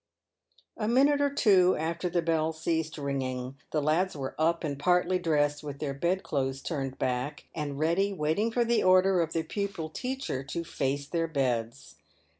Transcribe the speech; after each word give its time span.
A 0.77 0.87
minute 0.87 1.21
or 1.21 1.29
two 1.31 1.75
after 1.75 2.09
the 2.09 2.23
bell 2.23 2.53
ceased 2.53 2.97
ringing 2.97 3.57
the 3.69 3.83
lads 3.83 4.17
were 4.17 4.33
up 4.39 4.63
and 4.63 4.79
partly 4.79 5.19
dressed, 5.19 5.61
with 5.61 5.77
their 5.77 5.93
bedclothes 5.93 6.63
turned 6.63 6.97
back, 6.97 7.45
and 7.53 7.75
readj 7.79 8.17
waiting 8.17 8.51
for 8.51 8.65
the 8.65 8.81
order 8.81 9.21
of 9.21 9.33
the 9.33 9.43
pupil 9.43 9.89
teacher 9.89 10.43
to" 10.43 10.63
face 10.63 11.05
their 11.05 11.27
beds." 11.27 11.97